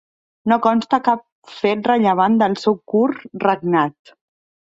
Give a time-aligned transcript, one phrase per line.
[0.51, 1.21] No consta cap
[1.57, 4.15] fet rellevant del seu curt regnat.